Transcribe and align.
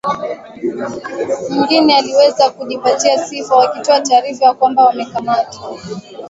mwingine 1.49 1.93
waliweza 1.95 2.49
kujipatia 2.49 3.25
sifa 3.27 3.55
wakitoa 3.55 4.01
taarifa 4.01 4.45
ya 4.45 4.53
kwamba 4.53 4.85
wamekamata 4.85 5.59